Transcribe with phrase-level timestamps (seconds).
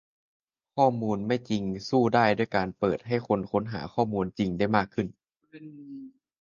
[0.75, 5.07] ข้อมูลไม่จริงสู้ได้ด้วยการเปิดให้คนค้นหาข้อมูลจริงได้มากขึ้น